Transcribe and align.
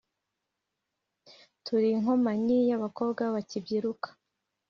turi 1.65 1.87
ikompanyi 1.97 2.57
y’abakobwa 2.69 3.23
bakibyiruka 3.35 4.07